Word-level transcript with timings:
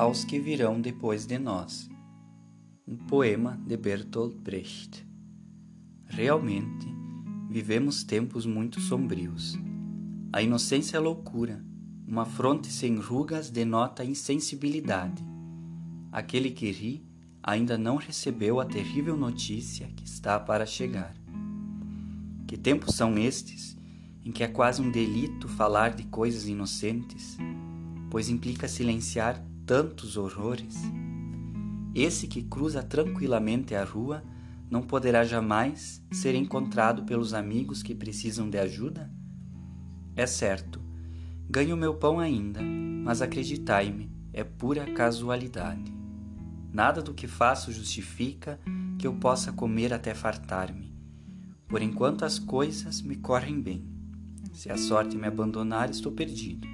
aos 0.00 0.24
que 0.24 0.40
virão 0.40 0.80
depois 0.80 1.26
de 1.26 1.38
nós. 1.38 1.86
Um 2.88 2.96
poema 2.96 3.60
de 3.66 3.76
Bertolt 3.76 4.34
Brecht. 4.34 5.06
Realmente, 6.06 6.88
vivemos 7.50 8.02
tempos 8.02 8.46
muito 8.46 8.80
sombrios. 8.80 9.58
A 10.32 10.40
inocência 10.40 10.96
é 10.96 11.00
loucura, 11.00 11.62
uma 12.08 12.24
fronte 12.24 12.68
sem 12.68 12.96
rugas 12.96 13.50
denota 13.50 14.02
insensibilidade. 14.02 15.22
Aquele 16.10 16.50
que 16.50 16.70
ri 16.70 17.06
ainda 17.42 17.76
não 17.76 17.96
recebeu 17.96 18.58
a 18.58 18.64
terrível 18.64 19.18
notícia 19.18 19.86
que 19.94 20.06
está 20.06 20.40
para 20.40 20.64
chegar. 20.64 21.14
Que 22.46 22.56
tempos 22.56 22.94
são 22.94 23.18
estes 23.18 23.76
em 24.24 24.32
que 24.32 24.42
é 24.42 24.48
quase 24.48 24.80
um 24.80 24.90
delito 24.90 25.46
falar 25.46 25.90
de 25.90 26.04
coisas 26.04 26.48
inocentes, 26.48 27.36
pois 28.08 28.30
implica 28.30 28.66
silenciar 28.66 29.49
tantos 29.70 30.16
horrores? 30.16 30.82
Esse 31.94 32.26
que 32.26 32.42
cruza 32.42 32.82
tranquilamente 32.82 33.72
a 33.72 33.84
rua 33.84 34.20
não 34.68 34.82
poderá 34.82 35.22
jamais 35.22 36.04
ser 36.10 36.34
encontrado 36.34 37.04
pelos 37.04 37.32
amigos 37.32 37.80
que 37.80 37.94
precisam 37.94 38.50
de 38.50 38.58
ajuda? 38.58 39.08
É 40.16 40.26
certo, 40.26 40.82
ganho 41.48 41.76
meu 41.76 41.94
pão 41.94 42.18
ainda, 42.18 42.60
mas 42.60 43.22
acreditai-me, 43.22 44.10
é 44.32 44.42
pura 44.42 44.92
casualidade. 44.92 45.94
Nada 46.72 47.00
do 47.00 47.14
que 47.14 47.28
faço 47.28 47.70
justifica 47.70 48.58
que 48.98 49.06
eu 49.06 49.14
possa 49.14 49.52
comer 49.52 49.94
até 49.94 50.14
fartar-me. 50.14 50.92
Por 51.68 51.80
enquanto 51.80 52.24
as 52.24 52.40
coisas 52.40 53.00
me 53.02 53.14
correm 53.14 53.60
bem. 53.60 53.88
Se 54.52 54.68
a 54.68 54.76
sorte 54.76 55.16
me 55.16 55.28
abandonar, 55.28 55.90
estou 55.90 56.10
perdido. 56.10 56.66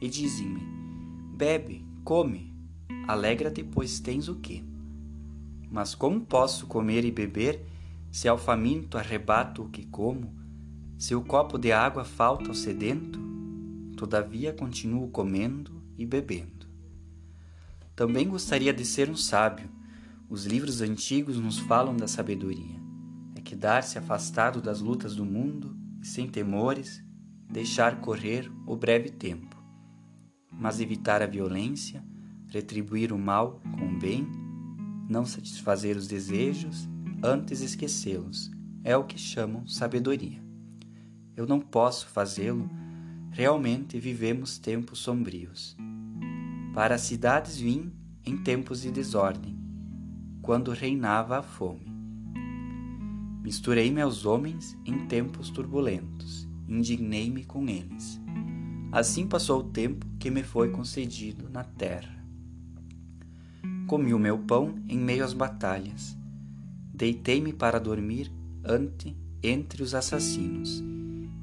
E 0.00 0.08
dizem-me: 0.08 0.62
Bebe, 1.36 1.84
come, 2.06 2.54
alegra-te, 3.08 3.64
pois 3.64 3.98
tens 3.98 4.28
o 4.28 4.36
quê? 4.36 4.62
Mas 5.68 5.92
como 5.92 6.20
posso 6.20 6.68
comer 6.68 7.04
e 7.04 7.10
beber 7.10 7.66
se 8.12 8.28
ao 8.28 8.38
faminto 8.38 8.96
arrebato 8.96 9.64
o 9.64 9.68
que 9.68 9.84
como? 9.86 10.32
Se 10.96 11.16
o 11.16 11.20
copo 11.20 11.58
de 11.58 11.72
água 11.72 12.04
falta 12.04 12.46
ao 12.46 12.54
sedento? 12.54 13.18
Todavia 13.96 14.52
continuo 14.52 15.08
comendo 15.08 15.82
e 15.98 16.06
bebendo. 16.06 16.68
Também 17.96 18.28
gostaria 18.28 18.72
de 18.72 18.84
ser 18.84 19.10
um 19.10 19.16
sábio. 19.16 19.68
Os 20.28 20.46
livros 20.46 20.80
antigos 20.82 21.40
nos 21.40 21.58
falam 21.58 21.96
da 21.96 22.06
sabedoria. 22.06 22.80
É 23.34 23.40
que 23.40 23.56
dar-se 23.56 23.98
afastado 23.98 24.62
das 24.62 24.80
lutas 24.80 25.16
do 25.16 25.24
mundo 25.24 25.76
e 26.00 26.06
sem 26.06 26.28
temores, 26.28 27.02
deixar 27.50 28.00
correr 28.00 28.48
o 28.64 28.76
breve 28.76 29.10
tempo. 29.10 29.55
Mas 30.50 30.80
evitar 30.80 31.22
a 31.22 31.26
violência, 31.26 32.02
retribuir 32.48 33.12
o 33.12 33.18
mal 33.18 33.60
com 33.78 33.86
o 33.86 33.98
bem, 33.98 34.26
não 35.08 35.24
satisfazer 35.24 35.96
os 35.96 36.06
desejos, 36.06 36.88
antes 37.22 37.60
esquecê-los, 37.60 38.50
é 38.82 38.96
o 38.96 39.04
que 39.04 39.18
chamam 39.18 39.66
sabedoria. 39.66 40.42
Eu 41.36 41.46
não 41.46 41.60
posso 41.60 42.06
fazê-lo, 42.08 42.70
realmente 43.30 43.98
vivemos 43.98 44.58
tempos 44.58 45.00
sombrios. 45.00 45.76
Para 46.72 46.94
as 46.94 47.02
cidades 47.02 47.58
vim 47.58 47.92
em 48.24 48.36
tempos 48.36 48.82
de 48.82 48.90
desordem, 48.90 49.58
quando 50.42 50.72
reinava 50.72 51.38
a 51.38 51.42
fome. 51.42 51.86
Misturei-me 53.42 54.00
aos 54.00 54.24
homens 54.24 54.76
em 54.84 55.06
tempos 55.06 55.50
turbulentos, 55.50 56.48
indignei-me 56.68 57.44
com 57.44 57.68
eles. 57.68 58.20
Assim 58.90 59.26
passou 59.26 59.60
o 59.60 59.70
tempo 59.70 60.06
que 60.26 60.30
me 60.32 60.42
foi 60.42 60.70
concedido 60.70 61.48
na 61.48 61.62
terra. 61.62 62.26
Comi 63.86 64.12
o 64.12 64.18
meu 64.18 64.36
pão 64.36 64.74
em 64.88 64.98
meio 64.98 65.24
às 65.24 65.32
batalhas. 65.32 66.18
Deitei-me 66.92 67.52
para 67.52 67.78
dormir 67.78 68.32
ante 68.64 69.16
entre 69.40 69.84
os 69.84 69.94
assassinos, 69.94 70.82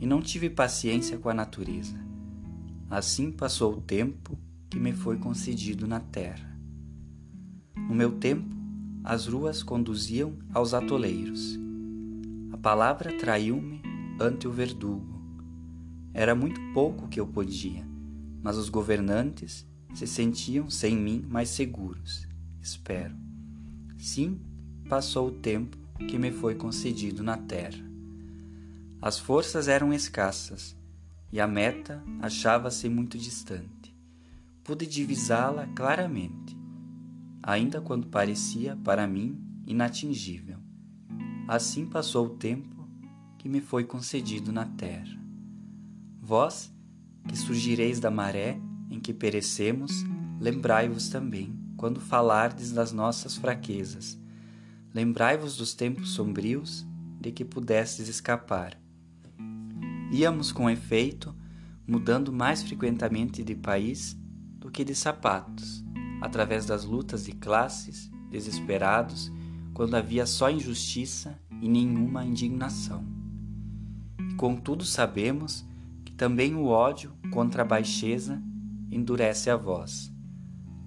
e 0.00 0.06
não 0.06 0.22
tive 0.22 0.48
paciência 0.48 1.18
com 1.18 1.28
a 1.28 1.34
natureza. 1.34 1.94
Assim 2.88 3.30
passou 3.30 3.74
o 3.74 3.80
tempo 3.82 4.38
que 4.70 4.80
me 4.80 4.94
foi 4.94 5.18
concedido 5.18 5.86
na 5.86 6.00
terra. 6.00 6.58
No 7.76 7.94
meu 7.94 8.12
tempo, 8.12 8.48
as 9.04 9.26
ruas 9.26 9.62
conduziam 9.62 10.38
aos 10.54 10.72
atoleiros. 10.72 11.60
A 12.50 12.56
palavra 12.56 13.12
traiu-me 13.18 13.82
ante 14.18 14.48
o 14.48 14.50
verdugo. 14.50 15.20
Era 16.14 16.34
muito 16.34 16.58
pouco 16.72 17.08
que 17.08 17.20
eu 17.20 17.26
podia, 17.26 17.90
mas 18.42 18.56
os 18.56 18.68
governantes 18.68 19.66
se 19.94 20.06
sentiam 20.06 20.70
sem 20.70 20.96
mim 20.96 21.24
mais 21.28 21.48
seguros. 21.50 22.26
Espero. 22.60 23.14
Sim, 23.98 24.40
passou 24.88 25.28
o 25.28 25.32
tempo 25.32 25.76
que 26.08 26.18
me 26.18 26.30
foi 26.30 26.54
concedido 26.54 27.22
na 27.22 27.36
terra. 27.36 27.84
As 29.02 29.18
forças 29.18 29.68
eram 29.68 29.92
escassas 29.92 30.76
e 31.32 31.40
a 31.40 31.46
meta 31.46 32.02
achava-se 32.20 32.88
muito 32.88 33.18
distante 33.18 33.80
pude 34.70 34.86
divisá-la 34.86 35.66
claramente, 35.74 36.56
ainda 37.42 37.80
quando 37.80 38.06
parecia 38.06 38.76
para 38.84 39.04
mim 39.04 39.36
inatingível. 39.66 40.58
Assim 41.48 41.86
passou 41.86 42.26
o 42.26 42.36
tempo 42.36 42.88
que 43.36 43.48
me 43.48 43.60
foi 43.60 43.82
concedido 43.82 44.52
na 44.52 44.64
terra. 44.64 45.18
Vós, 46.20 46.72
que 47.30 47.38
surgireis 47.38 48.00
da 48.00 48.10
maré 48.10 48.60
em 48.90 48.98
que 48.98 49.14
perecemos, 49.14 50.04
lembrai-vos 50.40 51.10
também, 51.10 51.56
quando 51.76 52.00
falardes 52.00 52.72
das 52.72 52.90
nossas 52.90 53.36
fraquezas. 53.36 54.18
Lembrai-vos 54.92 55.56
dos 55.56 55.72
tempos 55.72 56.10
sombrios 56.10 56.84
de 57.20 57.30
que 57.30 57.44
pudestes 57.44 58.08
escapar. 58.08 58.76
Íamos 60.10 60.50
com 60.50 60.68
efeito 60.68 61.32
mudando 61.86 62.32
mais 62.32 62.64
frequentemente 62.64 63.44
de 63.44 63.54
país 63.54 64.18
do 64.58 64.68
que 64.68 64.82
de 64.82 64.96
sapatos, 64.96 65.84
através 66.20 66.66
das 66.66 66.84
lutas 66.84 67.26
de 67.26 67.32
classes, 67.32 68.10
desesperados, 68.28 69.30
quando 69.72 69.94
havia 69.94 70.26
só 70.26 70.50
injustiça 70.50 71.38
e 71.62 71.68
nenhuma 71.68 72.24
indignação. 72.24 73.04
E 74.18 74.34
contudo 74.34 74.84
sabemos 74.84 75.64
também 76.20 76.54
o 76.54 76.66
ódio 76.66 77.14
contra 77.30 77.62
a 77.62 77.64
baixeza 77.64 78.42
endurece 78.92 79.48
a 79.48 79.56
voz. 79.56 80.12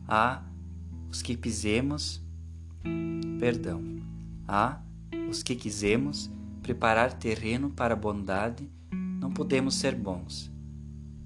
Há 0.08 0.44
os 1.10 1.24
que 1.24 1.36
quisemos, 1.36 2.24
perdão, 3.40 3.82
há 4.48 4.80
os 5.28 5.42
que 5.42 5.56
quisemos 5.56 6.30
preparar 6.62 7.14
terreno 7.14 7.72
para 7.72 7.96
a 7.96 7.98
bondade, 7.98 8.70
não 9.20 9.32
podemos 9.32 9.74
ser 9.74 9.96
bons. 9.96 10.54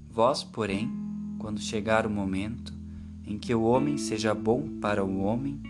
Vós, 0.08 0.42
porém, 0.42 0.90
quando 1.38 1.60
chegar 1.60 2.06
o 2.06 2.10
momento 2.10 2.72
em 3.26 3.38
que 3.38 3.54
o 3.54 3.60
homem 3.60 3.98
seja 3.98 4.34
bom 4.34 4.80
para 4.80 5.04
o 5.04 5.20
homem, 5.20 5.60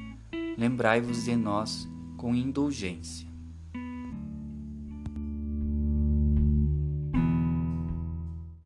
lembrai-vos 0.56 1.24
de 1.24 1.34
nós 1.34 1.88
com 2.16 2.32
indulgência. 2.36 3.27